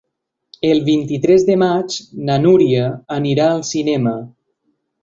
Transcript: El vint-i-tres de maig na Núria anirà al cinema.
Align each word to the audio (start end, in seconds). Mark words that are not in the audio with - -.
El 0.69 0.79
vint-i-tres 0.87 1.45
de 1.51 1.59
maig 1.65 1.99
na 2.31 2.41
Núria 2.47 2.89
anirà 3.19 3.51
al 3.53 3.67
cinema. 3.75 4.21